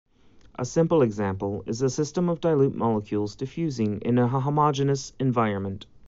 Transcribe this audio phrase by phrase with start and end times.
[0.57, 5.85] A simple example is a system of dilute molecules diffusing in a homogeneous environment.